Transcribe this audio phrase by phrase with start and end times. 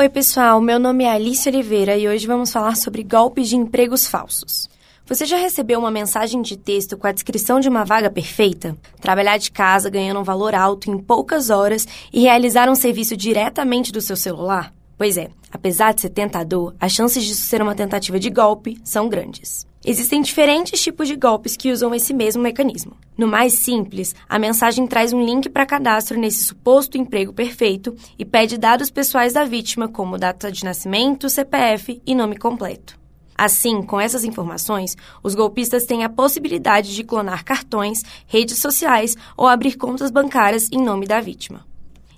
[0.00, 0.62] Oi, pessoal.
[0.62, 4.66] Meu nome é Alice Oliveira e hoje vamos falar sobre golpes de empregos falsos.
[5.04, 8.74] Você já recebeu uma mensagem de texto com a descrição de uma vaga perfeita?
[8.98, 13.92] Trabalhar de casa ganhando um valor alto em poucas horas e realizar um serviço diretamente
[13.92, 14.72] do seu celular?
[15.00, 19.08] Pois é, apesar de ser tentador, as chances disso ser uma tentativa de golpe são
[19.08, 19.66] grandes.
[19.82, 22.98] Existem diferentes tipos de golpes que usam esse mesmo mecanismo.
[23.16, 28.26] No mais simples, a mensagem traz um link para cadastro nesse suposto emprego perfeito e
[28.26, 33.00] pede dados pessoais da vítima, como data de nascimento, CPF e nome completo.
[33.34, 39.48] Assim, com essas informações, os golpistas têm a possibilidade de clonar cartões, redes sociais ou
[39.48, 41.69] abrir contas bancárias em nome da vítima.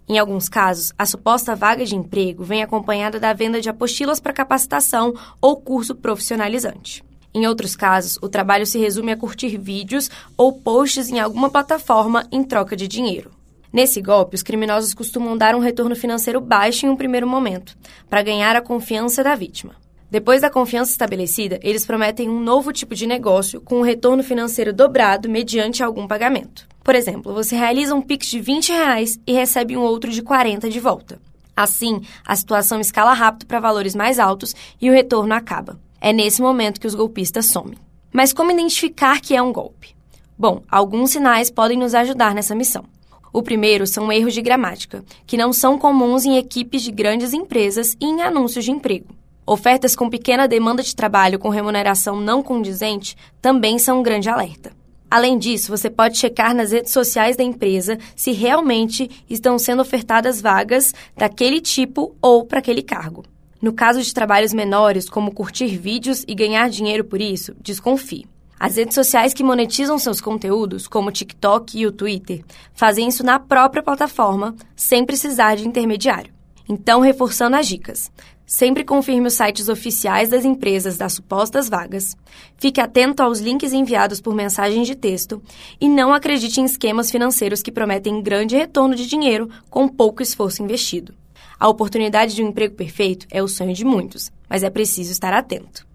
[0.09, 4.33] Em alguns casos, a suposta vaga de emprego vem acompanhada da venda de apostilas para
[4.33, 7.05] capacitação ou curso profissionalizante.
[7.34, 12.27] Em outros casos, o trabalho se resume a curtir vídeos ou posts em alguma plataforma
[12.30, 13.30] em troca de dinheiro.
[13.73, 17.75] Nesse golpe, os criminosos costumam dar um retorno financeiro baixo em um primeiro momento,
[18.11, 19.75] para ganhar a confiança da vítima.
[20.11, 24.70] Depois da confiança estabelecida, eles prometem um novo tipo de negócio com um retorno financeiro
[24.70, 26.69] dobrado mediante algum pagamento.
[26.83, 30.69] Por exemplo, você realiza um Pix de 20 reais e recebe um outro de 40
[30.69, 31.20] de volta.
[31.56, 35.78] Assim, a situação escala rápido para valores mais altos e o retorno acaba.
[36.00, 37.78] É nesse momento que os golpistas somem.
[38.12, 39.94] Mas como identificar que é um golpe?
[40.36, 42.84] Bom, alguns sinais podem nos ajudar nessa missão.
[43.33, 47.97] O primeiro são erros de gramática, que não são comuns em equipes de grandes empresas
[48.00, 49.14] e em anúncios de emprego.
[49.47, 54.72] Ofertas com pequena demanda de trabalho com remuneração não condizente também são um grande alerta.
[55.13, 60.41] Além disso, você pode checar nas redes sociais da empresa se realmente estão sendo ofertadas
[60.41, 63.23] vagas daquele tipo ou para aquele cargo.
[63.61, 68.27] No caso de trabalhos menores, como curtir vídeos e ganhar dinheiro por isso, desconfie.
[68.59, 73.23] As redes sociais que monetizam seus conteúdos, como o TikTok e o Twitter, fazem isso
[73.23, 76.33] na própria plataforma, sem precisar de intermediário.
[76.69, 78.11] Então, reforçando as dicas.
[78.47, 82.17] Sempre confirme os sites oficiais das empresas das supostas vagas.
[82.59, 85.43] Fique atento aos links enviados por mensagem de texto
[85.81, 90.62] e não acredite em esquemas financeiros que prometem grande retorno de dinheiro com pouco esforço
[90.62, 91.15] investido.
[91.59, 95.33] A oportunidade de um emprego perfeito é o sonho de muitos, mas é preciso estar
[95.33, 95.87] atento.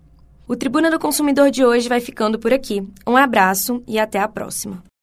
[0.47, 2.81] O Tribuna do Consumidor de hoje vai ficando por aqui.
[3.05, 4.87] Um abraço e até a próxima.